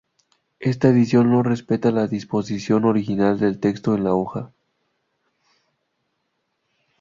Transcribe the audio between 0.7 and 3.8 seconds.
edición no respeta la disposición original del